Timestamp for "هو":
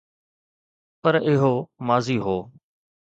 2.25-2.37